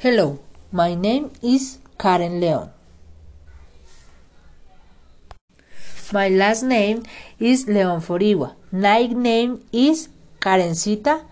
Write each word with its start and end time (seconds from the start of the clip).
Hello, 0.00 0.38
my 0.70 0.94
name 0.94 1.32
is 1.42 1.78
Karen 1.98 2.40
Leon. 2.40 2.70
My 6.12 6.28
last 6.28 6.62
name 6.62 7.02
is 7.40 7.66
Leon 7.66 8.00
Foriwa. 8.00 8.54
Nickname 8.70 9.60
is 9.72 10.08
Karencita 10.38 11.24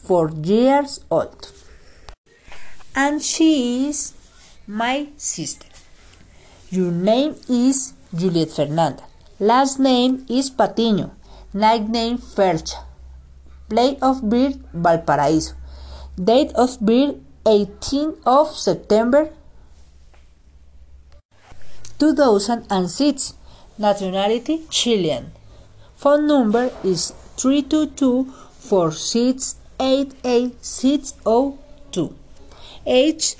4 0.04 0.30
years 0.42 1.00
old. 1.10 1.52
And 2.94 3.22
she 3.22 3.88
is 3.88 4.12
my 4.66 5.08
sister. 5.16 5.66
Your 6.70 6.90
name 6.90 7.36
is 7.48 7.92
Juliet 8.14 8.50
Fernanda. 8.50 9.02
Last 9.38 9.78
name 9.78 10.24
is 10.28 10.50
Patiño. 10.50 11.10
Nickname 11.52 12.18
Fercha. 12.18 12.84
Place 13.68 13.98
of 14.02 14.22
birth 14.22 14.58
Valparaíso. 14.74 15.54
Date 16.16 16.52
of 16.54 16.78
birth 16.80 17.16
18 17.46 18.14
of 18.26 18.56
September 18.56 19.30
2006. 21.98 23.34
Nationality 23.76 24.62
Chilean. 24.70 25.32
Phone 25.96 26.28
number 26.28 26.70
is 26.84 27.12
322 27.36 28.32
4688 28.60 30.64
602. 30.64 32.14
Age 32.86 33.34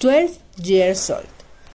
12 0.00 0.38
years 0.64 1.08
old. 1.10 1.35